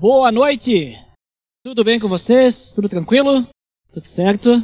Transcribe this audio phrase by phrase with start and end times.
[0.00, 0.96] Boa noite!
[1.66, 2.70] Tudo bem com vocês?
[2.72, 3.44] Tudo tranquilo?
[3.92, 4.62] Tudo certo?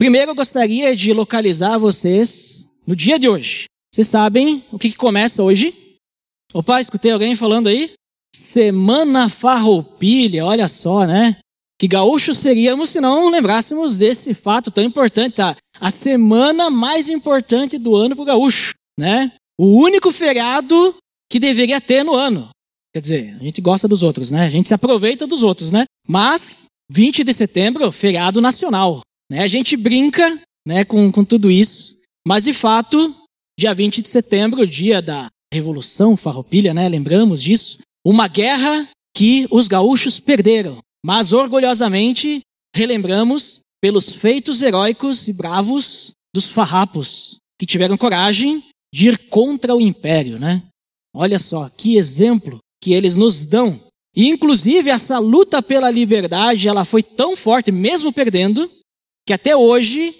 [0.00, 3.66] Primeiro eu gostaria de localizar vocês no dia de hoje.
[3.94, 5.72] Vocês sabem o que, que começa hoje?
[6.52, 7.92] Opa, escutei alguém falando aí?
[8.34, 11.36] Semana Farroupilha, olha só, né?
[11.78, 15.56] Que gaúchos seríamos se não lembrássemos desse fato tão importante, tá?
[15.80, 19.30] A semana mais importante do ano para o gaúcho, né?
[19.56, 20.96] O único feriado
[21.30, 22.50] que deveria ter no ano.
[22.92, 24.46] Quer dizer, a gente gosta dos outros, né?
[24.46, 25.84] A gente se aproveita dos outros, né?
[26.06, 29.00] Mas 20 de setembro, feriado nacional.
[29.30, 29.40] Né?
[29.40, 31.96] A gente brinca né, com, com tudo isso.
[32.26, 33.14] Mas de fato,
[33.58, 36.88] dia 20 de setembro, dia da Revolução Farroupilha, né?
[36.88, 37.78] Lembramos disso.
[38.04, 40.78] Uma guerra que os gaúchos perderam.
[41.04, 42.40] Mas orgulhosamente
[42.74, 49.80] relembramos pelos feitos heróicos e bravos dos farrapos, que tiveram coragem de ir contra o
[49.80, 50.62] império, né?
[51.14, 53.80] Olha só, que exemplo que eles nos dão.
[54.14, 58.70] E, inclusive, essa luta pela liberdade, ela foi tão forte, mesmo perdendo,
[59.26, 60.14] que até hoje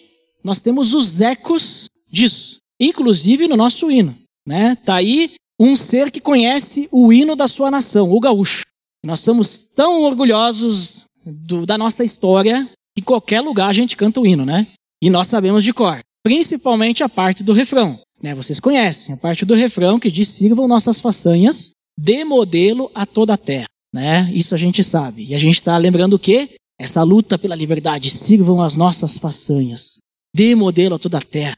[0.45, 4.17] nós temos os ecos disso, inclusive no nosso hino.
[4.47, 4.77] Né?
[4.77, 8.63] Tá aí um ser que conhece o hino da sua nação, o gaúcho.
[9.05, 14.21] Nós somos tão orgulhosos do, da nossa história que em qualquer lugar a gente canta
[14.21, 14.67] o hino, né?
[15.03, 18.01] E nós sabemos de cor, principalmente a parte do refrão.
[18.23, 18.35] Né?
[18.35, 23.35] Vocês conhecem a parte do refrão que diz: sirvam nossas façanhas de modelo a toda
[23.35, 23.67] a terra.
[23.93, 24.31] Né?
[24.33, 25.25] Isso a gente sabe.
[25.25, 26.51] E a gente está lembrando o quê?
[26.79, 28.11] Essa luta pela liberdade.
[28.11, 29.99] Sirvam as nossas façanhas.
[30.33, 31.57] De modelo a toda a terra.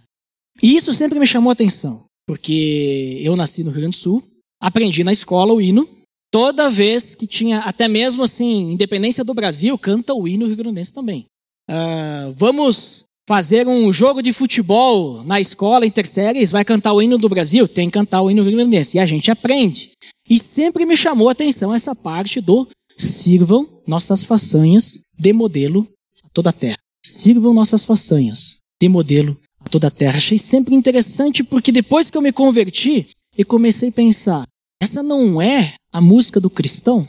[0.63, 2.05] E isso sempre me chamou a atenção.
[2.27, 4.23] Porque eu nasci no Rio Grande do Sul,
[4.61, 5.87] aprendi na escola o hino.
[6.33, 11.27] Toda vez que tinha, até mesmo assim, independência do Brasil, canta o hino rio-grandense também.
[11.69, 17.29] Uh, vamos fazer um jogo de futebol na escola, interséries, vai cantar o hino do
[17.29, 17.67] Brasil?
[17.67, 18.97] Tem que cantar o hino rio-grandense.
[18.97, 19.91] E a gente aprende.
[20.31, 25.89] E sempre me chamou a atenção essa parte do sirvam nossas façanhas de modelo
[26.25, 26.79] a toda a terra.
[27.05, 30.19] Sirvam nossas façanhas de modelo a toda a terra.
[30.19, 34.47] Achei sempre interessante porque depois que eu me converti, eu comecei a pensar,
[34.81, 37.09] essa não é a música do cristão?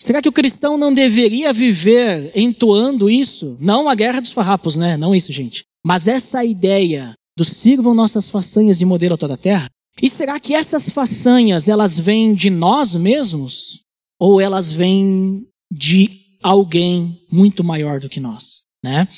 [0.00, 3.56] Será que o cristão não deveria viver entoando isso?
[3.60, 4.96] Não a guerra dos farrapos, né?
[4.96, 5.62] Não isso, gente.
[5.86, 9.68] Mas essa ideia do sirvam nossas façanhas de modelo a toda a terra,
[10.00, 13.82] e será que essas façanhas, elas vêm de nós mesmos?
[14.20, 18.62] Ou elas vêm de alguém muito maior do que nós?
[18.84, 19.08] Né?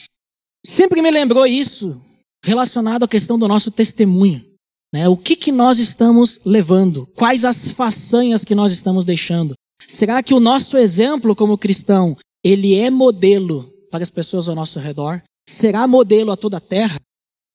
[0.67, 2.01] Sempre me lembrou isso
[2.45, 4.45] relacionado à questão do nosso testemunho.
[4.93, 5.09] Né?
[5.09, 7.07] O que, que nós estamos levando?
[7.15, 9.55] Quais as façanhas que nós estamos deixando?
[9.87, 14.79] Será que o nosso exemplo como cristão, ele é modelo para as pessoas ao nosso
[14.79, 15.23] redor?
[15.49, 16.99] Será modelo a toda a terra?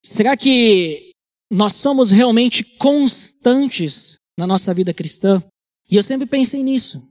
[0.05, 1.11] Será que
[1.51, 5.41] nós somos realmente constantes na nossa vida cristã.
[5.89, 7.01] E eu sempre pensei nisso.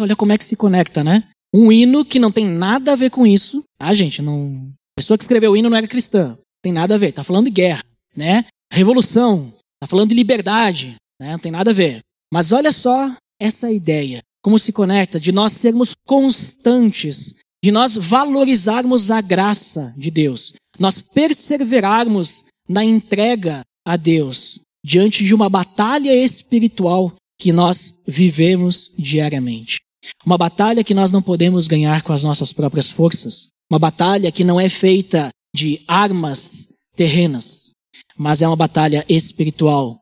[0.00, 1.28] Olha como é que se conecta, né?
[1.54, 3.62] Um hino que não tem nada a ver com isso.
[3.78, 4.72] Ah, gente, não.
[4.96, 6.36] A pessoa que escreveu o hino não era cristã.
[6.62, 7.12] Tem nada a ver.
[7.12, 7.84] Tá falando de guerra,
[8.16, 8.46] né?
[8.72, 9.52] Revolução.
[9.80, 11.32] Tá falando de liberdade, né?
[11.32, 12.00] Não tem nada a ver.
[12.32, 14.22] Mas olha só essa ideia.
[14.42, 21.00] Como se conecta de nós sermos constantes, de nós valorizarmos a graça de Deus, nós
[21.00, 29.80] perseverarmos na entrega a Deus diante de uma batalha espiritual que nós vivemos diariamente.
[30.24, 33.48] Uma batalha que nós não podemos ganhar com as nossas próprias forças.
[33.70, 37.70] Uma batalha que não é feita de armas terrenas,
[38.16, 40.00] mas é uma batalha espiritual.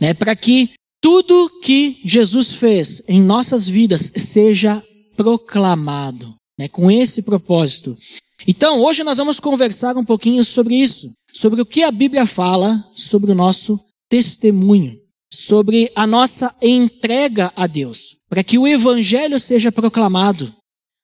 [0.00, 0.14] Né?
[0.14, 4.82] Para que tudo que Jesus fez em nossas vidas seja
[5.16, 6.34] proclamado.
[6.58, 6.68] Né?
[6.68, 7.96] Com esse propósito.
[8.46, 12.84] Então, hoje nós vamos conversar um pouquinho sobre isso sobre o que a Bíblia fala
[12.94, 15.00] sobre o nosso testemunho,
[15.32, 20.52] sobre a nossa entrega a Deus, para que o Evangelho seja proclamado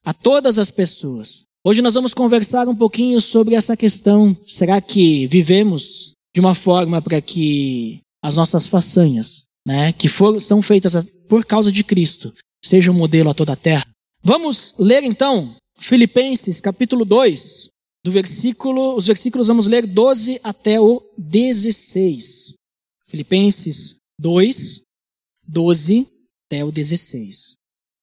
[0.05, 1.45] a todas as pessoas.
[1.65, 4.37] Hoje nós vamos conversar um pouquinho sobre essa questão.
[4.47, 10.63] Será que vivemos de uma forma para que as nossas façanhas, né, que for, são
[10.63, 10.95] feitas
[11.29, 12.33] por causa de Cristo,
[12.65, 13.87] sejam um modelo a toda a terra?
[14.23, 17.69] Vamos ler então Filipenses capítulo 2,
[18.05, 22.55] do versículo, os versículos vamos ler 12 até o 16.
[23.07, 24.83] Filipenses 2,
[25.49, 26.07] 12
[26.47, 27.55] até o 16.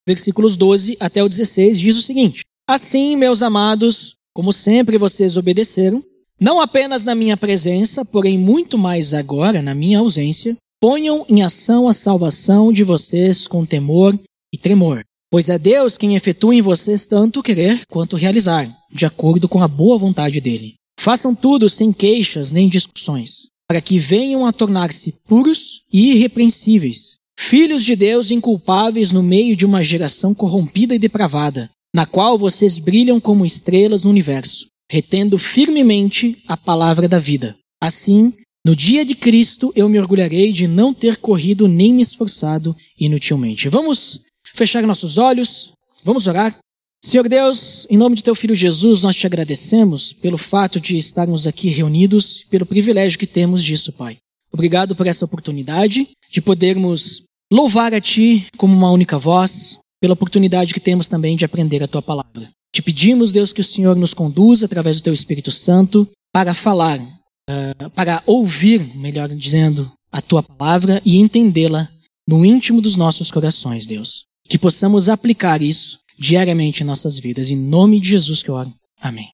[0.07, 6.03] Versículos 12 até o 16 diz o seguinte: Assim, meus amados, como sempre vocês obedeceram,
[6.39, 11.87] não apenas na minha presença, porém muito mais agora na minha ausência, ponham em ação
[11.87, 14.17] a salvação de vocês com temor
[14.53, 15.03] e tremor
[15.35, 19.67] Pois é Deus quem efetua em vocês tanto querer quanto realizar, de acordo com a
[19.67, 20.75] boa vontade dele.
[20.97, 27.83] Façam tudo sem queixas nem discussões, para que venham a tornar-se puros e irrepreensíveis, filhos
[27.83, 33.19] de Deus inculpáveis no meio de uma geração corrompida e depravada, na qual vocês brilham
[33.19, 37.57] como estrelas no universo, retendo firmemente a palavra da vida.
[37.83, 38.31] Assim,
[38.65, 43.67] no dia de Cristo, eu me orgulharei de não ter corrido nem me esforçado inutilmente.
[43.67, 44.21] Vamos
[44.55, 45.73] fechar nossos olhos,
[46.03, 46.57] vamos orar.
[47.03, 51.45] Senhor Deus, em nome de teu filho Jesus, nós te agradecemos pelo fato de estarmos
[51.45, 54.17] aqui reunidos, pelo privilégio que temos disso, Pai.
[54.51, 60.73] Obrigado por essa oportunidade de podermos louvar a Ti como uma única voz, pela oportunidade
[60.73, 62.49] que temos também de aprender a Tua palavra.
[62.73, 66.99] Te pedimos, Deus, que o Senhor nos conduza através do Teu Espírito Santo para falar,
[66.99, 71.89] uh, para ouvir, melhor dizendo, a Tua palavra e entendê-la
[72.27, 74.25] no íntimo dos nossos corações, Deus.
[74.47, 77.49] Que possamos aplicar isso diariamente em nossas vidas.
[77.49, 78.73] Em nome de Jesus que eu oro.
[79.01, 79.29] Amém.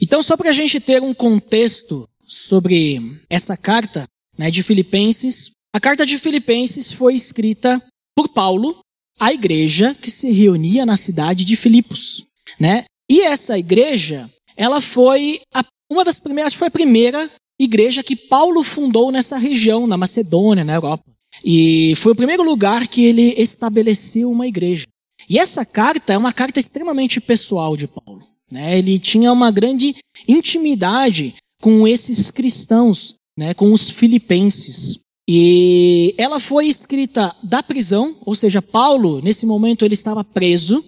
[0.00, 4.06] Então, só para a gente ter um contexto sobre essa carta
[4.38, 7.80] né, de Filipenses, a carta de Filipenses foi escrita
[8.14, 8.78] por Paulo
[9.18, 12.24] à igreja que se reunia na cidade de Filipos,
[12.58, 12.84] né?
[13.08, 18.62] E essa igreja, ela foi a, uma das primeiras, foi a primeira igreja que Paulo
[18.62, 21.04] fundou nessa região, na Macedônia, na Europa.
[21.44, 24.86] E foi o primeiro lugar que ele estabeleceu uma igreja.
[25.28, 28.22] E essa carta é uma carta extremamente pessoal de Paulo.
[28.50, 28.78] Né?
[28.78, 29.94] Ele tinha uma grande
[30.26, 33.54] intimidade com esses cristãos, né?
[33.54, 34.98] com os filipenses.
[35.28, 40.84] E ela foi escrita da prisão, ou seja, Paulo, nesse momento, ele estava preso,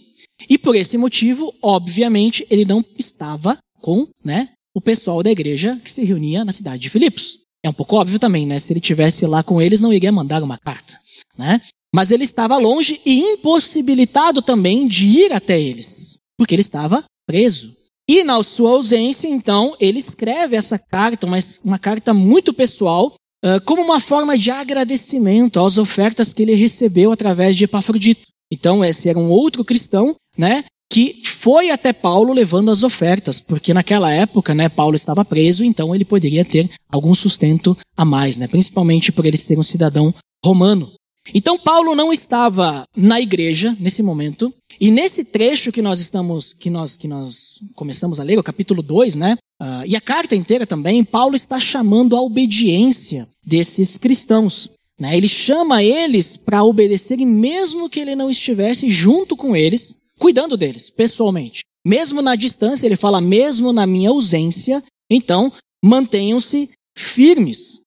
[0.48, 5.90] e por esse motivo, obviamente, ele não estava com né, o pessoal da igreja que
[5.90, 7.38] se reunia na cidade de Filipos.
[7.64, 8.58] É um pouco óbvio também, né?
[8.58, 10.98] Se ele tivesse lá com eles, não iria mandar uma carta,
[11.38, 11.60] né?
[11.94, 17.72] Mas ele estava longe e impossibilitado também de ir até eles, porque ele estava preso.
[18.08, 23.14] E na sua ausência, então, ele escreve essa carta, uma, uma carta muito pessoal,
[23.44, 28.26] uh, como uma forma de agradecimento às ofertas que ele recebeu através de Epafrodito.
[28.50, 33.72] Então, esse era um outro cristão, né, que foi até Paulo levando as ofertas, porque
[33.72, 38.46] naquela época, né, Paulo estava preso, então ele poderia ter algum sustento a mais, né,
[38.46, 40.92] principalmente por ele ser um cidadão romano.
[41.32, 46.68] Então Paulo não estava na igreja nesse momento, e nesse trecho que nós estamos, que
[46.68, 49.38] nós, que nós começamos a ler, o capítulo 2, né?
[49.62, 54.68] Uh, e a carta inteira também, Paulo está chamando a obediência desses cristãos.
[55.00, 55.16] Né?
[55.16, 60.88] Ele chama eles para obedecerem, mesmo que ele não estivesse junto com eles, cuidando deles,
[60.88, 61.62] pessoalmente.
[61.84, 64.80] Mesmo na distância, ele fala, mesmo na minha ausência,
[65.10, 65.52] então
[65.84, 67.80] mantenham-se firmes.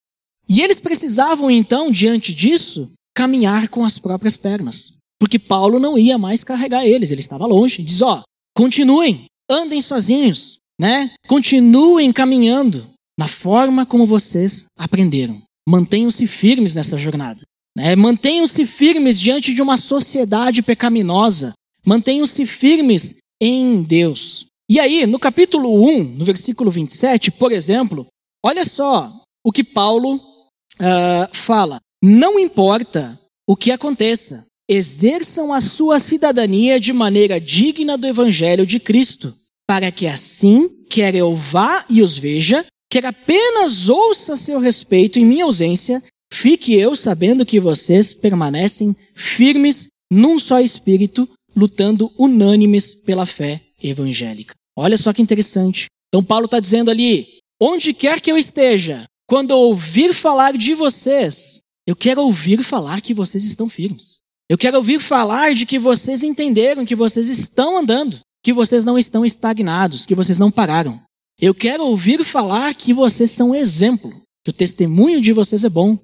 [0.49, 4.91] E eles precisavam, então, diante disso, caminhar com as próprias pernas.
[5.17, 7.81] Porque Paulo não ia mais carregar eles, ele estava longe.
[7.81, 8.21] Diz: ó,
[8.53, 11.09] continuem, andem sozinhos, né?
[11.29, 12.85] Continuem caminhando
[13.17, 15.41] na forma como vocês aprenderam.
[15.67, 17.41] Mantenham-se firmes nessa jornada.
[17.77, 17.95] Né?
[17.95, 21.53] Mantenham-se firmes diante de uma sociedade pecaminosa.
[21.85, 24.47] Mantenham-se firmes em Deus.
[24.69, 28.07] E aí, no capítulo 1, no versículo 27, por exemplo,
[28.43, 29.13] olha só
[29.45, 31.79] o que Paulo uh, fala.
[32.03, 38.79] Não importa o que aconteça, exerçam a sua cidadania de maneira digna do Evangelho de
[38.79, 39.33] Cristo,
[39.67, 45.25] para que assim, quer eu vá e os veja, quer apenas ouça seu respeito em
[45.25, 53.25] minha ausência, fique eu sabendo que vocês permanecem firmes num só espírito, lutando unânimes pela
[53.25, 54.53] fé evangélica.
[54.75, 55.85] Olha só que interessante.
[56.09, 57.27] Então Paulo está dizendo ali:
[57.61, 63.01] onde quer que eu esteja, quando eu ouvir falar de vocês, eu quero ouvir falar
[63.01, 64.19] que vocês estão firmes.
[64.49, 68.97] Eu quero ouvir falar de que vocês entenderam que vocês estão andando, que vocês não
[68.97, 71.01] estão estagnados, que vocês não pararam.
[71.41, 75.97] Eu quero ouvir falar que vocês são exemplo, que o testemunho de vocês é bom,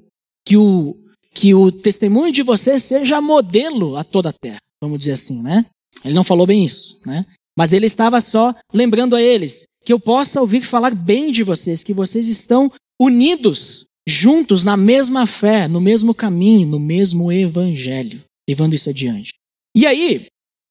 [0.46, 0.98] que o,
[1.34, 5.66] que o testemunho de vocês seja modelo a toda a terra, vamos dizer assim, né?
[6.04, 7.26] Ele não falou bem isso, né?
[7.58, 11.84] Mas ele estava só lembrando a eles que eu possa ouvir falar bem de vocês,
[11.84, 18.74] que vocês estão unidos juntos na mesma fé, no mesmo caminho, no mesmo evangelho, levando
[18.74, 19.34] isso adiante.
[19.76, 20.26] E aí,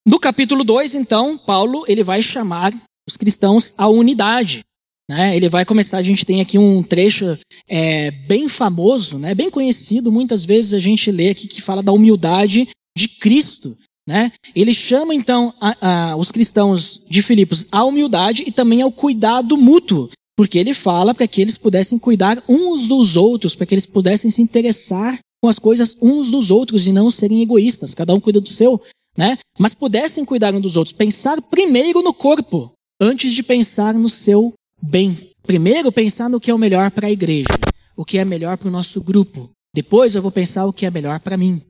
[0.07, 2.73] no capítulo 2, então, Paulo ele vai chamar
[3.09, 4.61] os cristãos à unidade.
[5.09, 5.37] Né?
[5.37, 7.37] Ele vai começar, a gente tem aqui um trecho
[7.69, 9.35] é, bem famoso, né?
[9.35, 13.77] bem conhecido, muitas vezes a gente lê aqui que fala da humildade de Cristo.
[14.07, 14.33] Né?
[14.55, 15.77] Ele chama então a,
[16.11, 20.11] a, os cristãos de Filipos à humildade e também ao cuidado mútuo.
[20.37, 24.31] Porque ele fala para que eles pudessem cuidar uns dos outros, para que eles pudessem
[24.31, 28.41] se interessar com as coisas uns dos outros e não serem egoístas, cada um cuida
[28.41, 28.81] do seu,
[29.17, 29.39] né?
[29.59, 34.53] Mas pudessem cuidar um dos outros, pensar primeiro no corpo, antes de pensar no seu
[34.81, 35.31] bem.
[35.43, 37.49] Primeiro pensar no que é o melhor para a igreja,
[37.97, 39.51] o que é melhor para o nosso grupo.
[39.75, 41.61] Depois eu vou pensar o que é melhor para mim.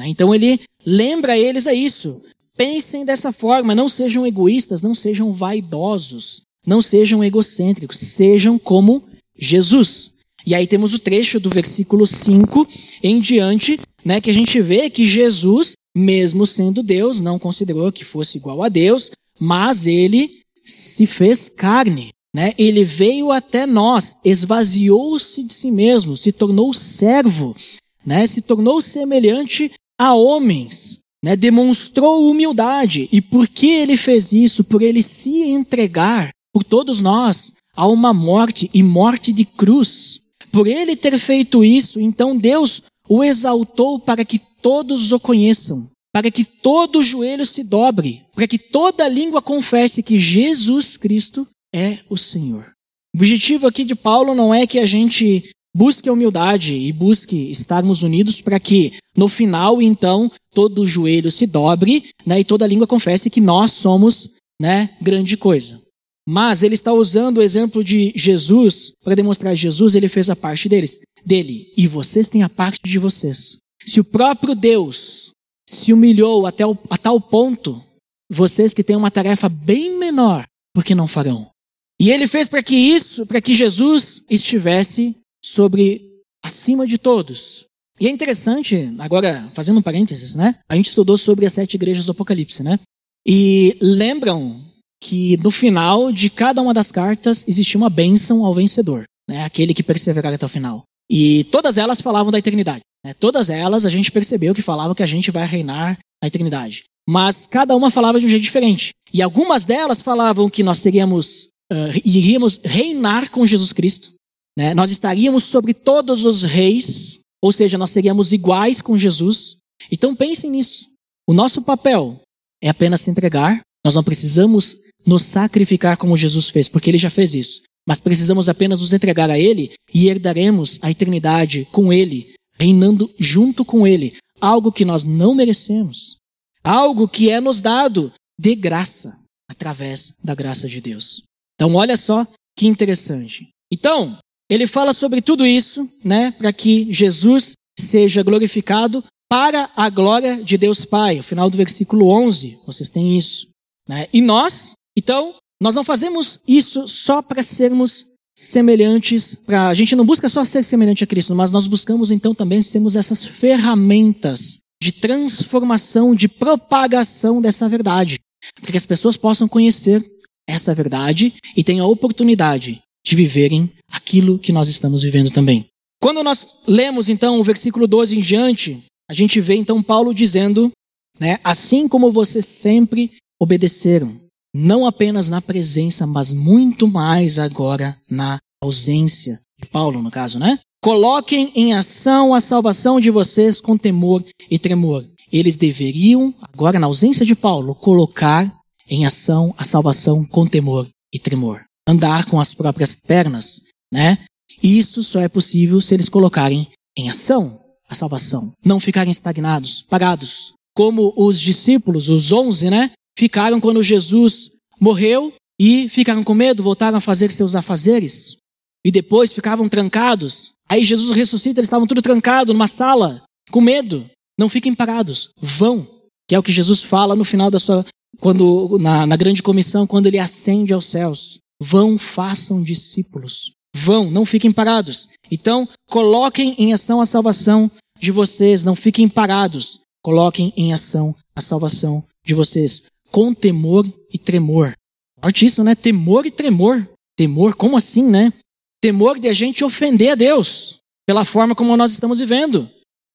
[0.00, 0.08] Né?
[0.08, 2.22] Então ele lembra eles a isso.
[2.56, 9.04] Pensem dessa forma, não sejam egoístas, não sejam vaidosos, não sejam egocêntricos, sejam como
[9.38, 10.12] Jesus.
[10.46, 12.66] E aí temos o trecho do versículo 5
[13.02, 18.04] em diante, né, que a gente vê que Jesus, mesmo sendo Deus, não considerou que
[18.04, 22.54] fosse igual a Deus, mas ele se fez carne, né?
[22.56, 27.56] Ele veio até nós, esvaziou-se de si mesmo, se tornou servo,
[28.04, 28.26] né?
[28.26, 31.36] Se tornou semelhante a homens, né?
[31.36, 33.06] Demonstrou humildade.
[33.12, 34.64] E por que ele fez isso?
[34.64, 40.18] Por ele se entregar por todos nós a uma morte e morte de cruz.
[40.50, 46.30] Por ele ter feito isso, então Deus o exaltou para que todos o conheçam, para
[46.30, 52.16] que todo joelho se dobre, para que toda língua confesse que Jesus Cristo é o
[52.16, 52.72] Senhor.
[53.14, 57.36] O objetivo aqui de Paulo não é que a gente busque a humildade e busque
[57.50, 62.86] estarmos unidos para que no final, então, todo joelho se dobre né, e toda língua
[62.86, 65.80] confesse que nós somos né, grande coisa.
[66.28, 70.36] Mas ele está usando o exemplo de Jesus para demonstrar que Jesus ele fez a
[70.36, 73.56] parte deles, dele e vocês têm a parte de vocês.
[73.82, 75.30] Se o próprio Deus
[75.68, 77.82] se humilhou até o, a tal ponto,
[78.30, 81.50] vocês que têm uma tarefa bem menor, por que não farão?
[81.98, 86.02] E ele fez para que isso, para que Jesus estivesse sobre
[86.44, 87.64] acima de todos.
[87.98, 90.56] E é interessante, agora fazendo um parênteses, né?
[90.70, 92.78] A gente estudou sobre as sete igrejas do Apocalipse, né?
[93.26, 94.60] E lembram
[95.02, 99.44] que no final de cada uma das cartas existia uma bênção ao vencedor, né?
[99.44, 100.84] Aquele que perseverar até o final.
[101.10, 102.80] E todas elas falavam da eternidade.
[103.04, 103.14] Né?
[103.14, 106.84] Todas elas a gente percebeu que falavam que a gente vai reinar na eternidade.
[107.08, 108.90] Mas cada uma falava de um jeito diferente.
[109.12, 114.12] E algumas delas falavam que nós seríamos uh, iríamos reinar com Jesus Cristo.
[114.56, 114.74] Né?
[114.74, 119.56] Nós estaríamos sobre todos os reis, ou seja, nós seríamos iguais com Jesus.
[119.90, 120.86] Então pensem nisso.
[121.26, 122.20] O nosso papel
[122.62, 123.60] é apenas se entregar.
[123.84, 124.76] Nós não precisamos
[125.06, 127.62] nos sacrificar como Jesus fez, porque ele já fez isso.
[127.86, 133.64] Mas precisamos apenas nos entregar a ele e herdaremos a eternidade com ele, reinando junto
[133.64, 134.16] com ele.
[134.40, 136.16] Algo que nós não merecemos.
[136.62, 139.16] Algo que é nos dado de graça,
[139.48, 141.22] através da graça de Deus.
[141.54, 142.26] Então, olha só
[142.56, 143.48] que interessante.
[143.72, 144.18] Então,
[144.50, 150.58] ele fala sobre tudo isso, né, para que Jesus seja glorificado para a glória de
[150.58, 151.20] Deus Pai.
[151.20, 153.46] O final do versículo 11, vocês têm isso.
[153.88, 154.08] Né?
[154.12, 160.04] E nós, então, nós não fazemos isso só para sermos semelhantes, pra, a gente não
[160.04, 164.92] busca só ser semelhante a Cristo, mas nós buscamos então também sermos essas ferramentas de
[164.92, 168.18] transformação, de propagação dessa verdade,
[168.60, 170.04] para que as pessoas possam conhecer
[170.48, 175.66] essa verdade e tenham a oportunidade de viverem aquilo que nós estamos vivendo também.
[176.00, 180.70] Quando nós lemos então o versículo 12 em diante, a gente vê então Paulo dizendo,
[181.18, 184.16] né, assim como vocês sempre obedeceram,
[184.54, 190.58] não apenas na presença, mas muito mais agora na ausência de Paulo, no caso, né?
[190.82, 195.06] Coloquem em ação a salvação de vocês com temor e tremor.
[195.30, 198.50] Eles deveriam, agora na ausência de Paulo, colocar
[198.88, 201.64] em ação a salvação com temor e tremor.
[201.90, 204.18] Andar com as próprias pernas, né?
[204.62, 208.52] Isso só é possível se eles colocarem em ação a salvação.
[208.64, 210.52] Não ficarem estagnados, parados.
[210.74, 212.92] Como os discípulos, os onze, né?
[213.18, 218.36] Ficaram quando Jesus morreu e ficaram com medo, voltaram a fazer seus afazeres.
[218.84, 220.52] E depois ficavam trancados.
[220.68, 224.08] Aí Jesus ressuscita, eles estavam tudo trancados numa sala, com medo.
[224.38, 225.86] Não fiquem parados, vão.
[226.28, 227.84] Que é o que Jesus fala no final da sua
[228.20, 231.38] quando na, na grande comissão, quando ele ascende aos céus.
[231.60, 233.52] Vão, façam discípulos.
[233.74, 235.08] Vão, não fiquem parados.
[235.30, 239.80] Então, coloquem em ação a salvação de vocês, não fiquem parados.
[240.02, 244.74] Coloquem em ação a salvação de vocês, com temor e tremor.
[245.22, 245.74] Forte isso, né?
[245.74, 246.88] Temor e tremor.
[247.16, 248.32] Temor, como assim, né?
[248.80, 252.68] Temor de a gente ofender a Deus, pela forma como nós estamos vivendo.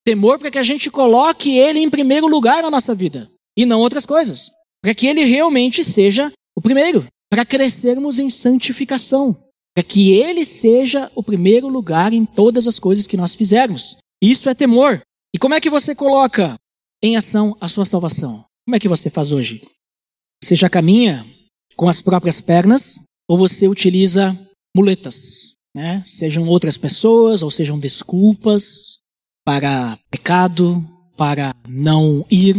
[0.04, 3.80] Temor para que a gente coloque Ele em primeiro lugar na nossa vida, e não
[3.80, 4.52] outras coisas
[4.86, 7.04] para que ele realmente seja o primeiro,
[7.36, 9.36] para crescermos em santificação,
[9.74, 13.98] para que ele seja o primeiro lugar em todas as coisas que nós fizermos.
[14.22, 15.02] Isso é temor.
[15.34, 16.54] E como é que você coloca
[17.02, 18.42] em ação a sua salvação?
[18.64, 19.60] Como é que você faz hoje?
[20.42, 21.26] Você já caminha
[21.76, 24.34] com as próprias pernas ou você utiliza
[24.74, 26.02] muletas, né?
[26.06, 28.96] Sejam outras pessoas ou sejam desculpas
[29.44, 30.82] para pecado,
[31.18, 32.56] para não ir,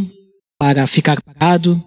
[0.59, 1.83] para ficar parado.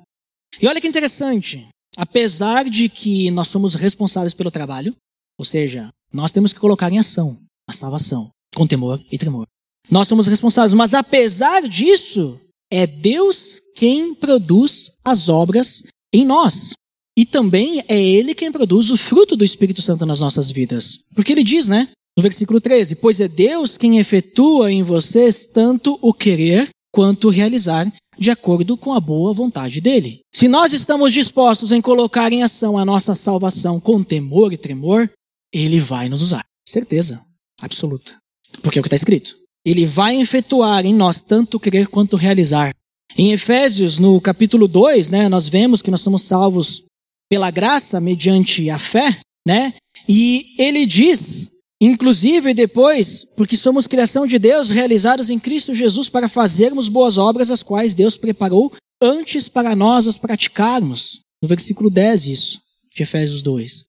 [0.60, 1.69] E olha que interessante.
[1.96, 4.94] Apesar de que nós somos responsáveis pelo trabalho,
[5.38, 9.46] ou seja, nós temos que colocar em ação a salvação, com temor e tremor.
[9.90, 10.74] Nós somos responsáveis.
[10.74, 12.38] Mas apesar disso,
[12.70, 15.82] é Deus quem produz as obras
[16.12, 16.72] em nós.
[17.16, 21.00] E também é Ele quem produz o fruto do Espírito Santo nas nossas vidas.
[21.14, 21.88] Porque ele diz, né?
[22.16, 27.90] No versículo 13: Pois é Deus quem efetua em vocês tanto o querer quanto realizar,
[28.18, 30.20] de acordo com a boa vontade dele.
[30.34, 35.10] Se nós estamos dispostos em colocar em ação a nossa salvação com temor e tremor,
[35.52, 36.44] ele vai nos usar.
[36.68, 37.20] Certeza
[37.60, 38.16] absoluta.
[38.62, 39.36] Porque é o que está escrito.
[39.64, 42.74] Ele vai efetuar em nós tanto querer quanto realizar.
[43.16, 46.84] Em Efésios, no capítulo 2, né, nós vemos que nós somos salvos
[47.28, 49.74] pela graça mediante a fé, né?
[50.08, 51.49] E ele diz,
[51.80, 57.50] inclusive depois, porque somos criação de Deus, realizadas em Cristo Jesus para fazermos boas obras,
[57.50, 61.20] as quais Deus preparou antes para nós as praticarmos.
[61.42, 62.60] No versículo 10 isso,
[62.94, 63.84] de Efésios 2.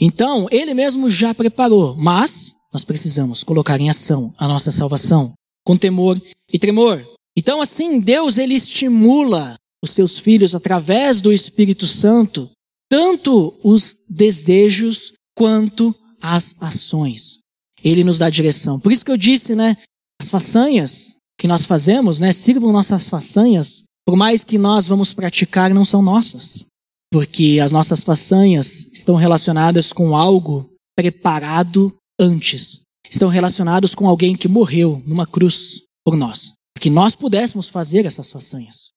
[0.00, 5.32] Então, ele mesmo já preparou, mas nós precisamos colocar em ação a nossa salvação
[5.64, 6.20] com temor
[6.52, 7.04] e tremor.
[7.36, 12.50] Então, assim, Deus ele estimula os seus filhos através do Espírito Santo
[12.88, 17.38] tanto os desejos quanto as ações.
[17.82, 18.78] Ele nos dá direção.
[18.78, 19.76] Por isso que eu disse, né?
[20.20, 22.32] As façanhas que nós fazemos, né?
[22.32, 26.64] Sirvam nossas façanhas, por mais que nós vamos praticar, não são nossas.
[27.10, 32.80] Porque as nossas façanhas estão relacionadas com algo preparado antes.
[33.08, 36.52] Estão relacionados com alguém que morreu numa cruz por nós.
[36.78, 38.90] Que nós pudéssemos fazer essas façanhas.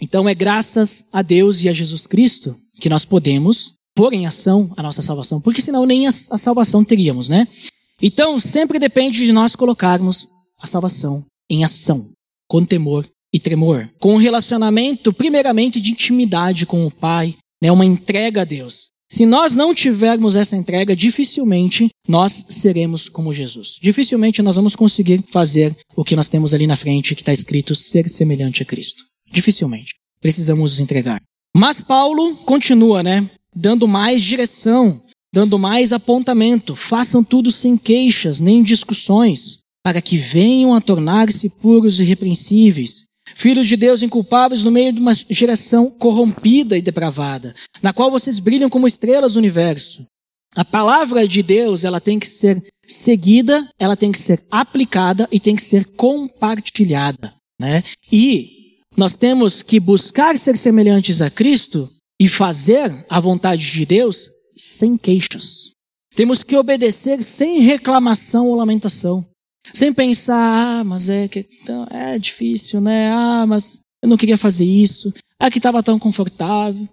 [0.00, 4.72] Então é graças a Deus e a Jesus Cristo que nós podemos pôr em ação
[4.76, 7.46] a nossa salvação, porque senão nem a, salvação teríamos, né?
[8.00, 10.26] Então sempre depende de nós colocarmos
[10.60, 12.10] a salvação em ação,
[12.48, 17.84] com temor e tremor, com um relacionamento primeiramente de intimidade com o Pai, né, uma
[17.84, 18.92] entrega a Deus.
[19.12, 23.76] Se nós não tivermos essa entrega, dificilmente nós seremos como Jesus.
[23.80, 27.74] Dificilmente nós vamos conseguir fazer o que nós temos ali na frente, que está escrito
[27.74, 29.02] ser semelhante a Cristo.
[29.30, 29.94] Dificilmente.
[30.18, 31.20] Precisamos nos entregar.
[31.54, 33.28] Mas Paulo continua, né?
[33.54, 35.00] Dando mais direção,
[35.32, 36.76] dando mais apontamento.
[36.76, 43.66] Façam tudo sem queixas, nem discussões, para que venham a tornar-se puros e irrepreensíveis, filhos
[43.66, 48.70] de Deus inculpáveis no meio de uma geração corrompida e depravada, na qual vocês brilham
[48.70, 50.04] como estrelas do universo.
[50.54, 55.40] A palavra de Deus, ela tem que ser seguida, ela tem que ser aplicada e
[55.40, 57.82] tem que ser compartilhada, né?
[58.10, 61.90] E nós temos que buscar ser semelhantes a Cristo
[62.22, 65.72] e fazer a vontade de Deus sem queixas.
[66.14, 69.26] Temos que obedecer sem reclamação ou lamentação.
[69.74, 73.10] Sem pensar, ah, mas é que então, é difícil, né?
[73.10, 75.12] Ah, mas eu não queria fazer isso.
[75.36, 76.88] Ah, que estava tão confortável.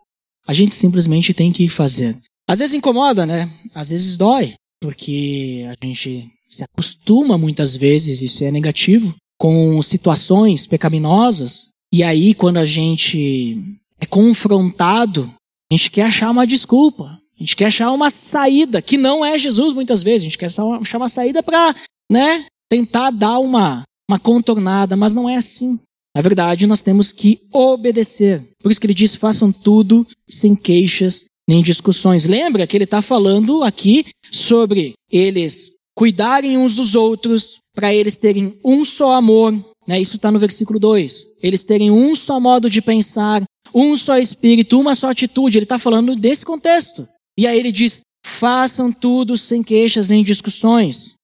[0.48, 2.18] A gente simplesmente tem que ir fazer.
[2.48, 3.54] Às vezes incomoda, né?
[3.76, 10.66] Às vezes dói, porque a gente se acostuma muitas vezes, isso é negativo, com situações
[10.66, 13.58] pecaminosas e aí, quando a gente
[14.00, 15.32] é confrontado,
[15.72, 17.20] a gente quer achar uma desculpa.
[17.40, 20.22] A gente quer achar uma saída, que não é Jesus muitas vezes.
[20.22, 21.74] A gente quer achar uma saída para,
[22.12, 25.80] né, tentar dar uma, uma contornada, mas não é assim.
[26.16, 28.46] Na verdade, nós temos que obedecer.
[28.62, 32.28] Por isso que ele diz: façam tudo sem queixas nem discussões.
[32.28, 38.58] Lembra que ele está falando aqui sobre eles cuidarem uns dos outros, para eles terem
[38.64, 39.54] um só amor,
[39.90, 40.00] né?
[40.00, 41.26] Isso está no versículo 2.
[41.42, 43.42] Eles terem um só modo de pensar,
[43.74, 45.58] um só espírito, uma só atitude.
[45.58, 47.08] Ele está falando desse contexto.
[47.36, 51.16] E aí ele diz: façam tudo sem queixas nem discussões.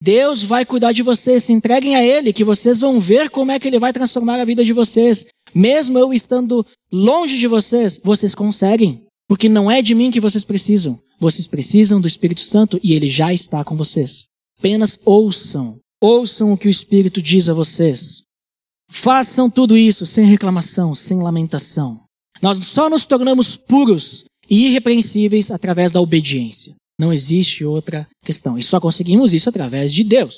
[0.00, 3.58] Deus vai cuidar de vocês, se entreguem a Ele, que vocês vão ver como é
[3.58, 5.26] que Ele vai transformar a vida de vocês.
[5.52, 9.02] Mesmo eu estando longe de vocês, vocês conseguem.
[9.28, 10.96] Porque não é de mim que vocês precisam.
[11.18, 14.26] Vocês precisam do Espírito Santo e Ele já está com vocês.
[14.58, 18.24] Apenas ouçam Ouçam o que o Espírito diz a vocês.
[18.90, 22.02] Façam tudo isso sem reclamação, sem lamentação.
[22.42, 26.74] Nós só nos tornamos puros e irrepreensíveis através da obediência.
[26.98, 28.58] Não existe outra questão.
[28.58, 30.34] E só conseguimos isso através de Deus.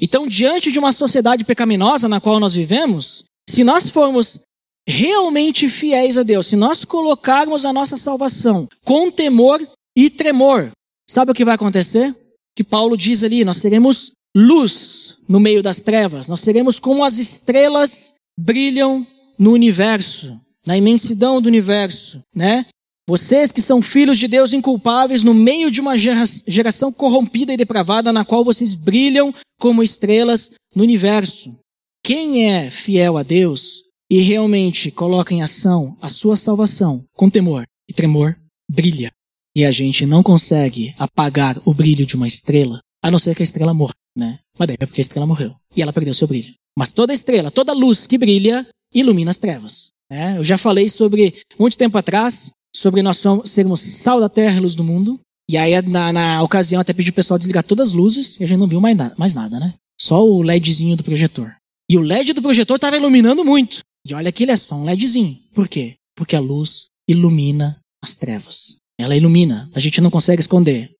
[0.00, 4.40] Então, diante de uma sociedade pecaminosa na qual nós vivemos, se nós formos
[4.88, 9.64] realmente fiéis a Deus, se nós colocarmos a nossa salvação com temor
[9.96, 10.72] e tremor,
[11.08, 12.12] sabe o que vai acontecer?
[12.56, 16.28] Que Paulo diz ali, nós seremos luz no meio das trevas.
[16.28, 19.06] Nós seremos como as estrelas brilham
[19.38, 22.66] no universo, na imensidão do universo, né?
[23.06, 28.12] Vocês que são filhos de Deus inculpáveis no meio de uma geração corrompida e depravada
[28.12, 31.54] na qual vocês brilham como estrelas no universo.
[32.02, 37.64] Quem é fiel a Deus e realmente coloca em ação a sua salvação com temor
[37.88, 38.36] e tremor,
[38.70, 39.10] brilha.
[39.54, 43.42] E a gente não consegue apagar o brilho de uma estrela A não ser que
[43.42, 44.38] a estrela morra, né?
[44.58, 45.54] Mas daí é porque a estrela morreu.
[45.76, 46.54] E ela perdeu seu brilho.
[46.78, 49.88] Mas toda estrela, toda luz que brilha, ilumina as trevas.
[50.10, 50.38] Né?
[50.38, 54.74] Eu já falei sobre, muito tempo atrás, sobre nós sermos sal da terra e luz
[54.74, 55.20] do mundo.
[55.48, 58.46] E aí, na, na ocasião, até pedi o pessoal desligar todas as luzes e a
[58.46, 59.74] gente não viu mais, na, mais nada, né?
[60.00, 61.54] Só o LEDzinho do projetor.
[61.88, 63.80] E o LED do projetor estava iluminando muito.
[64.06, 65.36] E olha que ele é só um LEDzinho.
[65.54, 65.94] Por quê?
[66.16, 68.76] Porque a luz ilumina as trevas.
[68.98, 69.70] Ela ilumina.
[69.74, 70.93] A gente não consegue esconder.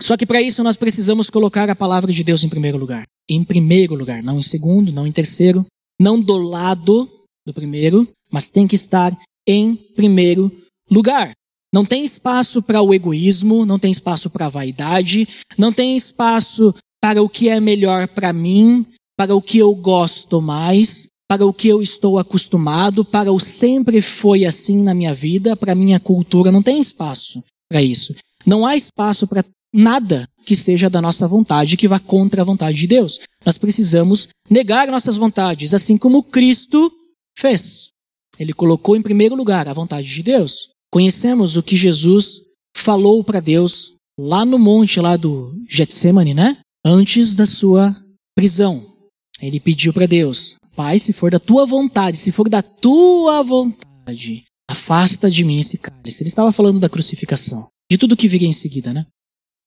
[0.00, 3.04] Só que para isso nós precisamos colocar a palavra de Deus em primeiro lugar.
[3.28, 5.64] Em primeiro lugar, não em segundo, não em terceiro,
[6.00, 7.10] não do lado
[7.46, 10.52] do primeiro, mas tem que estar em primeiro
[10.90, 11.32] lugar.
[11.72, 15.28] Não tem espaço para o egoísmo, não tem espaço para a vaidade,
[15.58, 20.40] não tem espaço para o que é melhor para mim, para o que eu gosto
[20.40, 25.56] mais, para o que eu estou acostumado, para o sempre foi assim na minha vida,
[25.56, 26.52] para minha cultura.
[26.52, 28.14] Não tem espaço para isso.
[28.44, 32.78] Não há espaço para nada que seja da nossa vontade, que vá contra a vontade
[32.78, 33.20] de Deus.
[33.44, 36.90] Nós precisamos negar nossas vontades, assim como Cristo
[37.36, 37.90] fez.
[38.38, 40.70] Ele colocou em primeiro lugar a vontade de Deus.
[40.90, 42.40] Conhecemos o que Jesus
[42.76, 46.58] falou para Deus lá no monte lá do Getsemane, né?
[46.84, 47.96] Antes da sua
[48.34, 48.84] prisão.
[49.40, 54.44] Ele pediu para Deus: Pai, se for da tua vontade, se for da tua vontade,
[54.70, 56.22] afasta de mim esse cálice.
[56.22, 59.06] Ele estava falando da crucificação, de tudo que viria em seguida, né?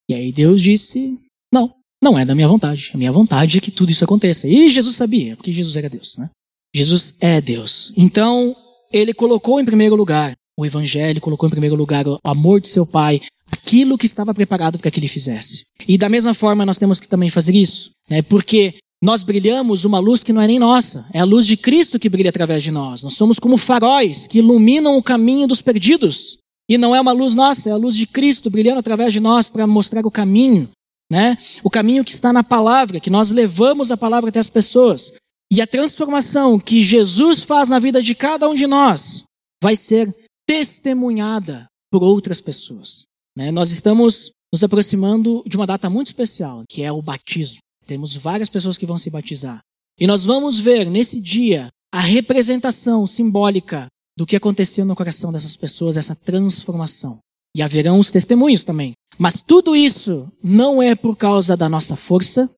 [0.10, 1.18] E aí Deus disse:
[1.54, 1.72] Não,
[2.04, 2.90] não é da minha vontade.
[2.94, 4.48] A minha vontade é que tudo isso aconteça.
[4.48, 6.30] E Jesus sabia, porque Jesus era Deus, né?
[6.76, 7.94] Jesus é Deus.
[7.96, 8.56] Então,
[8.92, 12.86] ele colocou em primeiro lugar o evangelho, colocou em primeiro lugar o amor de seu
[12.86, 15.64] pai, aquilo que estava preparado para que ele fizesse.
[15.88, 18.22] E da mesma forma nós temos que também fazer isso, né?
[18.22, 21.98] Porque nós brilhamos uma luz que não é nem nossa, é a luz de Cristo
[21.98, 23.02] que brilha através de nós.
[23.02, 26.38] Nós somos como faróis que iluminam o caminho dos perdidos.
[26.70, 29.50] E não é uma luz nossa, é a luz de Cristo brilhando através de nós
[29.50, 30.70] para mostrar o caminho,
[31.12, 31.36] né?
[31.64, 35.12] O caminho que está na palavra, que nós levamos a palavra até as pessoas.
[35.52, 39.24] E a transformação que Jesus faz na vida de cada um de nós
[39.64, 40.16] vai ser
[40.48, 43.04] testemunhada por outras pessoas.
[43.36, 43.52] Né?
[43.52, 47.58] Nós estamos nos aproximando de uma data muito especial, que é o batismo.
[47.88, 49.60] Temos várias pessoas que vão se batizar.
[50.00, 53.88] E nós vamos ver nesse dia a representação simbólica
[54.20, 57.20] do que aconteceu no coração dessas pessoas, essa transformação.
[57.56, 58.92] E haverão os testemunhos também.
[59.18, 62.50] Mas tudo isso não é por causa da nossa força,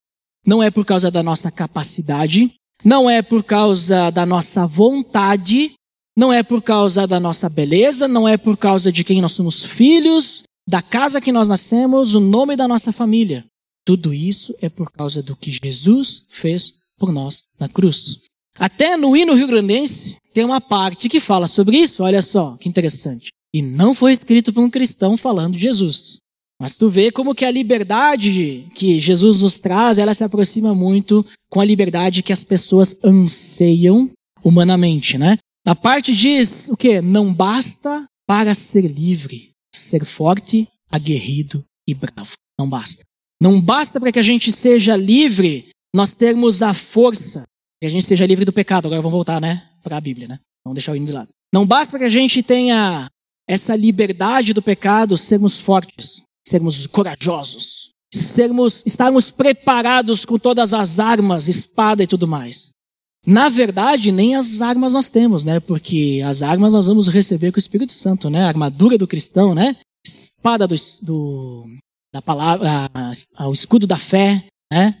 [0.44, 2.52] não é por causa da nossa capacidade,
[2.84, 5.74] não é por causa da nossa vontade,
[6.18, 9.64] não é por causa da nossa beleza, não é por causa de quem nós somos
[9.64, 13.44] filhos, da casa que nós nascemos, o nome da nossa família.
[13.86, 18.18] Tudo isso é por causa do que Jesus fez por nós na cruz.
[18.58, 23.28] Até no hino rio-grandense tem uma parte que fala sobre isso, olha só, que interessante.
[23.54, 26.16] E não foi escrito por um cristão falando de Jesus.
[26.60, 31.26] Mas tu vê como que a liberdade que Jesus nos traz, ela se aproxima muito
[31.50, 34.10] com a liberdade que as pessoas anseiam
[34.44, 35.38] humanamente, né?
[35.66, 37.00] Na parte diz o que?
[37.00, 42.32] Não basta para ser livre, ser forte, aguerrido e bravo.
[42.58, 43.02] Não basta.
[43.40, 47.42] Não basta para que a gente seja livre nós termos a força,
[47.82, 48.86] que a gente seja livre do pecado.
[48.86, 50.38] Agora vamos voltar, né, para a Bíblia, né?
[50.64, 51.30] Vamos deixar o hino de lado.
[51.52, 53.10] Não basta que a gente tenha
[53.44, 61.48] essa liberdade do pecado, sermos fortes, sermos corajosos, sermos, estarmos preparados com todas as armas,
[61.48, 62.70] espada e tudo mais.
[63.26, 65.58] Na verdade, nem as armas nós temos, né?
[65.58, 68.44] Porque as armas nós vamos receber com o Espírito Santo, né?
[68.44, 69.74] A armadura do cristão, né?
[70.06, 71.66] Espada do, do
[72.14, 72.88] da palavra,
[73.34, 75.00] ao escudo da fé, né?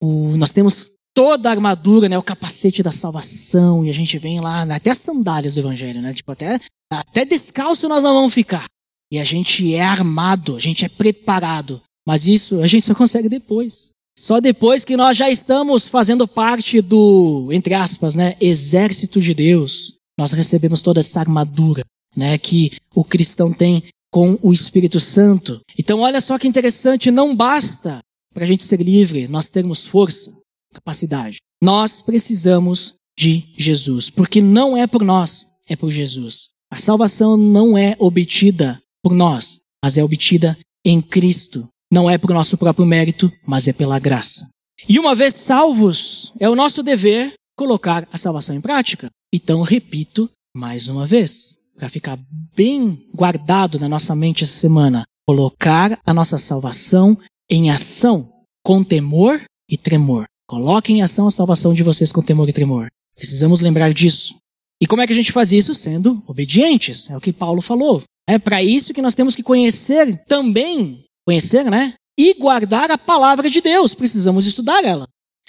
[0.00, 2.18] O, nós temos toda a armadura, né?
[2.18, 4.76] O capacete da salvação, e a gente vem lá, né?
[4.76, 6.12] até as sandálias do evangelho, né?
[6.12, 8.64] Tipo, até, até descalço nós não vamos ficar.
[9.12, 11.80] E a gente é armado, a gente é preparado.
[12.06, 13.90] Mas isso a gente só consegue depois.
[14.18, 19.94] Só depois que nós já estamos fazendo parte do, entre aspas, né, exército de Deus,
[20.18, 21.82] nós recebemos toda essa armadura,
[22.14, 25.60] né, que o cristão tem com o Espírito Santo.
[25.78, 28.00] Então, olha só que interessante, não basta
[28.34, 30.32] para a gente ser livre, nós termos força,
[30.72, 31.38] capacidade.
[31.62, 36.48] Nós precisamos de Jesus, porque não é por nós, é por Jesus.
[36.70, 41.68] A salvação não é obtida por nós, mas é obtida em Cristo.
[41.92, 44.48] Não é por nosso próprio mérito, mas é pela graça.
[44.88, 49.10] E uma vez salvos, é o nosso dever colocar a salvação em prática.
[49.32, 52.18] Então, repito mais uma vez: para ficar
[52.56, 57.18] bem guardado na nossa mente essa semana, colocar a nossa salvação
[57.50, 58.32] em ação
[58.64, 60.24] com temor e tremor.
[60.50, 62.88] Coloquem em ação a salvação de vocês com temor e tremor.
[63.14, 64.34] Precisamos lembrar disso.
[64.82, 65.72] E como é que a gente faz isso?
[65.76, 67.08] Sendo obedientes.
[67.08, 68.02] É o que Paulo falou.
[68.28, 71.94] É para isso que nós temos que conhecer também, conhecer, né?
[72.18, 73.94] e guardar a palavra de Deus.
[73.94, 75.06] Precisamos estudar ela.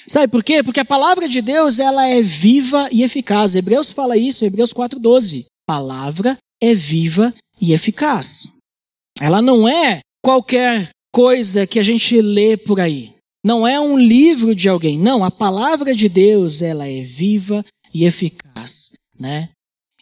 [0.07, 0.61] Sabe por quê?
[0.61, 3.55] Porque a palavra de Deus, ela é viva e eficaz.
[3.55, 5.45] Hebreus fala isso, Hebreus 4:12.
[5.67, 8.47] Palavra é viva e eficaz.
[9.19, 13.15] Ela não é qualquer coisa que a gente lê por aí.
[13.43, 14.97] Não é um livro de alguém.
[14.97, 19.49] Não, a palavra de Deus, ela é viva e eficaz, né?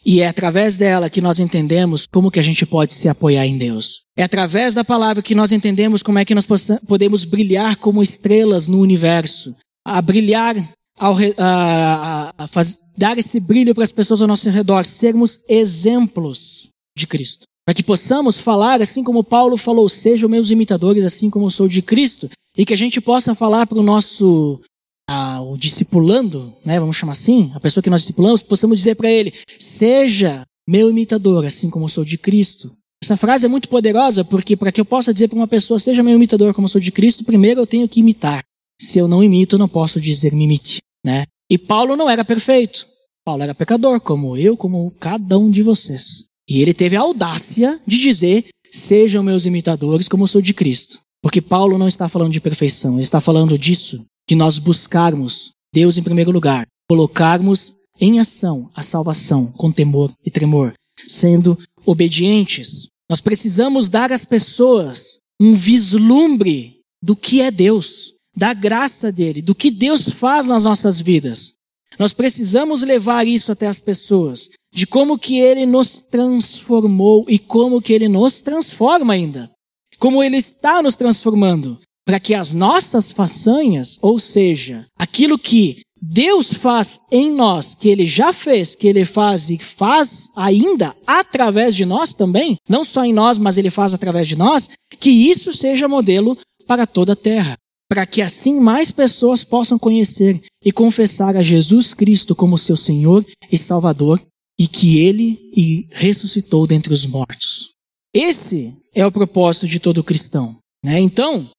[0.04, 3.58] E é através dela que nós entendemos como que a gente pode se apoiar em
[3.58, 4.02] Deus.
[4.16, 6.46] É através da palavra que nós entendemos como é que nós
[6.86, 10.56] podemos brilhar como estrelas no universo, a brilhar,
[10.98, 15.38] ao, a, a, a faz, dar esse brilho para as pessoas ao nosso redor, sermos
[15.48, 17.44] exemplos de Cristo.
[17.70, 21.68] Para que possamos falar, assim como Paulo falou, sejam meus imitadores, assim como eu sou
[21.68, 22.28] de Cristo,
[22.58, 24.60] e que a gente possa falar para o nosso
[25.08, 29.08] a, o discipulando, né, vamos chamar assim, a pessoa que nós discipulamos, possamos dizer para
[29.08, 32.72] ele: seja meu imitador, assim como eu sou de Cristo.
[33.04, 36.02] Essa frase é muito poderosa porque para que eu possa dizer para uma pessoa seja
[36.02, 38.42] meu imitador como eu sou de Cristo, primeiro eu tenho que imitar.
[38.82, 41.24] Se eu não imito, eu não posso dizer me imite, né?
[41.48, 42.84] E Paulo não era perfeito.
[43.24, 46.28] Paulo era pecador, como eu, como cada um de vocês.
[46.50, 50.98] E ele teve a audácia de dizer: sejam meus imitadores como eu sou de Cristo.
[51.22, 55.96] Porque Paulo não está falando de perfeição, ele está falando disso de nós buscarmos Deus
[55.98, 62.88] em primeiro lugar, colocarmos em ação a salvação com temor e tremor, sendo obedientes.
[63.08, 69.54] Nós precisamos dar às pessoas um vislumbre do que é Deus, da graça dele, do
[69.54, 71.52] que Deus faz nas nossas vidas.
[71.98, 77.82] Nós precisamos levar isso até as pessoas, de como que ele nos transformou e como
[77.82, 79.50] que ele nos transforma ainda.
[79.98, 81.78] Como ele está nos transformando
[82.10, 88.06] para que as nossas façanhas, ou seja, aquilo que Deus faz em nós, que Ele
[88.06, 93.12] já fez, que Ele faz e faz ainda através de nós também, não só em
[93.12, 97.56] nós, mas Ele faz através de nós, que isso seja modelo para toda a terra.
[97.88, 103.24] Para que assim mais pessoas possam conhecer e confessar a Jesus Cristo como seu Senhor
[103.52, 104.20] e Salvador
[104.60, 107.70] e que Ele ressuscitou dentre os mortos.
[108.12, 110.54] Esse é o propósito de todo cristão.
[110.84, 111.00] Né?
[111.00, 111.50] Então,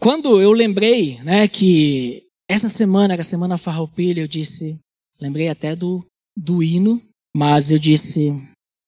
[0.00, 4.76] quando eu lembrei, né, que essa semana era a semana farroupilha, eu disse,
[5.20, 6.04] lembrei até do,
[6.36, 7.00] do hino,
[7.36, 8.32] mas eu disse,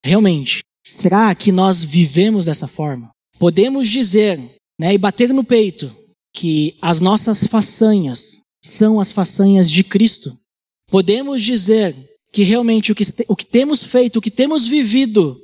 [0.04, 3.12] realmente, será que nós vivemos dessa forma?
[3.38, 4.36] Podemos dizer,
[4.80, 5.94] né, e bater no peito,
[6.34, 10.36] que as nossas façanhas são as façanhas de Cristo.
[10.88, 11.94] Podemos dizer
[12.32, 15.38] que realmente o que, o que temos feito, o que temos vivido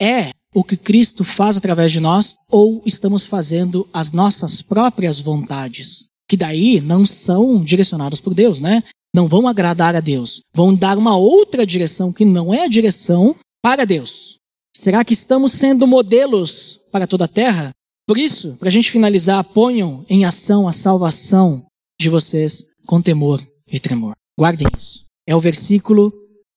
[0.00, 6.06] é o que Cristo faz através de nós ou estamos fazendo as nossas próprias vontades,
[6.28, 8.82] que daí não são direcionadas por Deus, né?
[9.14, 13.36] Não vão agradar a Deus, vão dar uma outra direção que não é a direção
[13.62, 14.38] para Deus.
[14.74, 17.70] Será que estamos sendo modelos para toda a terra?
[18.06, 21.64] Por isso, para a gente finalizar, ponham em ação a salvação
[22.00, 24.14] de vocês com temor e tremor.
[24.38, 25.04] Guardem isso.
[25.26, 26.12] É o versículo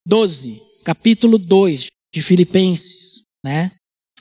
[0.08, 3.72] 12, capítulo 2 de Filipenses, né?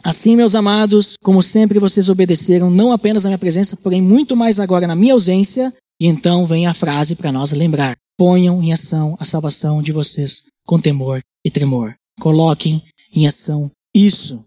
[0.03, 4.59] Assim, meus amados, como sempre vocês obedeceram, não apenas na minha presença, porém muito mais
[4.59, 5.73] agora na minha ausência.
[6.01, 10.43] E então vem a frase para nós lembrar: ponham em ação a salvação de vocês
[10.67, 11.95] com temor e tremor.
[12.21, 12.83] Coloquem
[13.15, 14.43] em ação isso.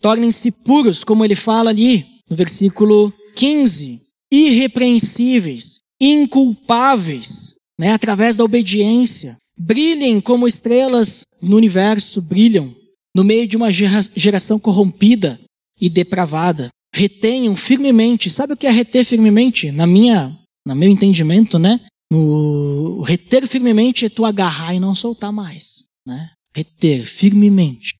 [0.00, 4.00] Tornem-se puros, como ele fala ali no versículo 15,
[4.32, 9.36] irrepreensíveis, inculpáveis, né, através da obediência.
[9.58, 12.74] Brilhem como estrelas no universo brilham
[13.14, 15.40] no meio de uma geração corrompida
[15.80, 16.68] e depravada.
[16.94, 18.30] Retenham firmemente.
[18.30, 19.72] Sabe o que é reter firmemente?
[19.72, 21.80] Na minha, no meu entendimento, né?
[22.10, 26.30] No, reter firmemente é tu agarrar e não soltar mais, né?
[26.54, 27.94] Reter firmemente,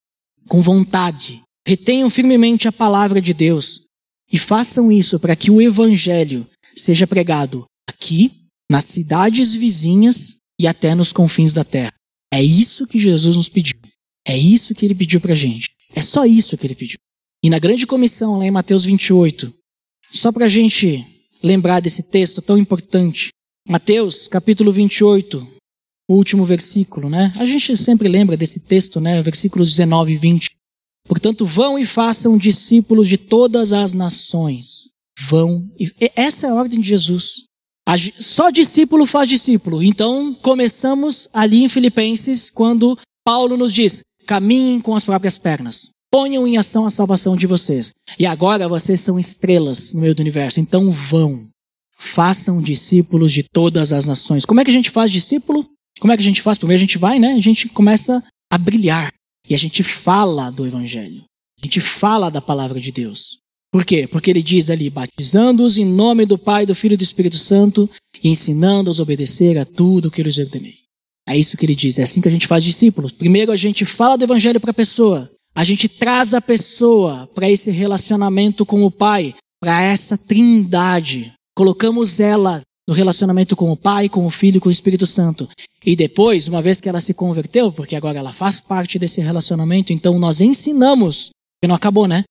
[0.46, 1.42] com vontade.
[1.66, 3.82] Retenham firmemente a palavra de Deus
[4.32, 8.32] e façam isso para que o evangelho seja pregado aqui,
[8.70, 11.92] nas cidades vizinhas e até nos confins da terra.
[12.32, 13.78] É isso que Jesus nos pediu.
[14.26, 15.70] É isso que ele pediu para a gente.
[15.94, 16.98] É só isso que ele pediu.
[17.42, 19.52] E na grande comissão, lá em Mateus 28,
[20.12, 21.04] só para a gente
[21.42, 23.30] lembrar desse texto tão importante,
[23.68, 25.46] Mateus capítulo 28,
[26.10, 27.32] o último versículo, né?
[27.38, 29.22] A gente sempre lembra desse texto, né?
[29.22, 30.50] Versículos 19 e 20.
[31.06, 34.90] Portanto, vão e façam discípulos de todas as nações.
[35.20, 35.70] Vão.
[35.78, 37.47] E essa é a ordem de Jesus.
[37.96, 39.82] Só discípulo faz discípulo.
[39.82, 45.90] Então, começamos ali em Filipenses, quando Paulo nos diz: caminhem com as próprias pernas.
[46.10, 47.92] Ponham em ação a salvação de vocês.
[48.18, 50.58] E agora vocês são estrelas no meio do universo.
[50.58, 51.48] Então vão.
[51.98, 54.44] Façam discípulos de todas as nações.
[54.44, 55.66] Como é que a gente faz discípulo?
[56.00, 56.56] Como é que a gente faz?
[56.56, 57.32] Primeiro a gente vai, né?
[57.32, 59.12] A gente começa a brilhar.
[59.48, 61.24] E a gente fala do Evangelho.
[61.60, 63.38] A gente fala da palavra de Deus.
[63.70, 64.06] Por quê?
[64.06, 67.88] Porque ele diz ali, batizando-os em nome do Pai, do Filho e do Espírito Santo
[68.22, 70.74] e ensinando-os a obedecer a tudo que eu lhes ordenei.
[71.28, 73.12] É isso que ele diz, é assim que a gente faz discípulos.
[73.12, 77.50] Primeiro a gente fala do evangelho para a pessoa, a gente traz a pessoa para
[77.50, 81.32] esse relacionamento com o Pai, para essa trindade.
[81.54, 85.46] Colocamos ela no relacionamento com o Pai, com o Filho e com o Espírito Santo.
[85.84, 89.92] E depois, uma vez que ela se converteu, porque agora ela faz parte desse relacionamento,
[89.92, 92.24] então nós ensinamos, porque não acabou, né?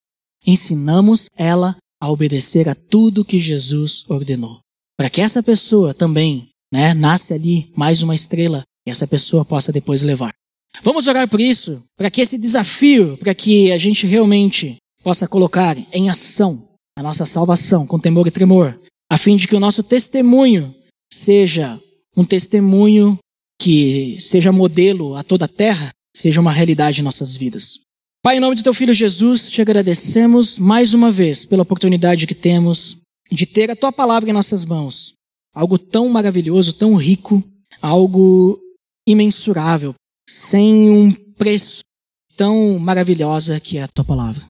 [0.47, 4.60] Ensinamos ela a obedecer a tudo que Jesus ordenou.
[4.97, 9.71] Para que essa pessoa também, né, nasce ali mais uma estrela e essa pessoa possa
[9.71, 10.33] depois levar.
[10.81, 15.75] Vamos orar por isso, para que esse desafio, para que a gente realmente possa colocar
[15.91, 18.79] em ação a nossa salvação com temor e tremor,
[19.12, 20.73] a fim de que o nosso testemunho
[21.12, 21.79] seja
[22.15, 23.17] um testemunho
[23.60, 27.79] que seja modelo a toda a terra, seja uma realidade em nossas vidas.
[28.27, 32.35] Pai, em nome do teu filho Jesus, te agradecemos mais uma vez pela oportunidade que
[32.35, 32.97] temos
[33.31, 35.13] de ter a tua palavra em nossas mãos.
[35.55, 37.41] Algo tão maravilhoso, tão rico,
[37.81, 38.59] algo
[39.07, 39.93] imensurável,
[40.29, 41.79] sem um preço
[42.35, 44.43] tão maravilhosa que é a tua palavra.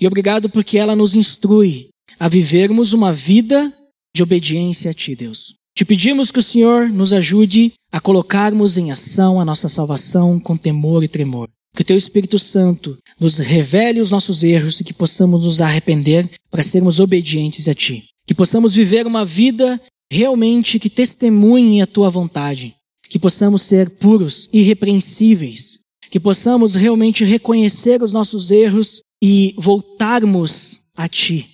[0.00, 3.72] E obrigado porque ela nos instrui a vivermos uma vida
[4.12, 5.54] de obediência a Ti, Deus.
[5.72, 10.56] Te pedimos que o Senhor nos ajude a colocarmos em ação a nossa salvação com
[10.56, 11.48] temor e tremor.
[11.74, 16.28] Que o Teu Espírito Santo nos revele os nossos erros e que possamos nos arrepender
[16.50, 18.04] para sermos obedientes a Ti.
[18.26, 19.80] Que possamos viver uma vida
[20.10, 22.74] realmente que testemunhe a Tua vontade.
[23.08, 25.78] Que possamos ser puros, irrepreensíveis.
[26.10, 31.48] Que possamos realmente reconhecer os nossos erros e voltarmos a Ti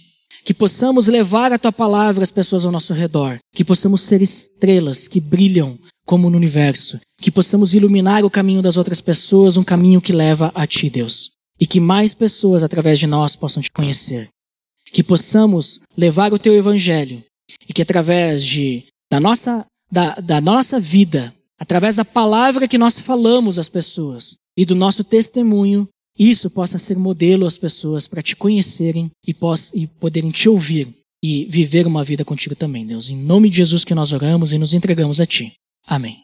[0.46, 5.08] que possamos levar a tua palavra às pessoas ao nosso redor, que possamos ser estrelas
[5.08, 5.76] que brilham
[6.06, 10.52] como no universo, que possamos iluminar o caminho das outras pessoas, um caminho que leva
[10.54, 14.28] a ti, Deus, e que mais pessoas através de nós possam te conhecer.
[14.92, 17.22] Que possamos levar o teu evangelho
[17.68, 22.98] e que através de da nossa da, da nossa vida, através da palavra que nós
[22.98, 25.88] falamos às pessoas e do nosso testemunho,
[26.18, 30.88] isso possa ser modelo às pessoas para te conhecerem e, poss e poderem te ouvir
[31.22, 33.10] e viver uma vida contigo também, Deus.
[33.10, 35.52] Em nome de Jesus que nós oramos e nos entregamos a Ti.
[35.86, 36.14] Amém.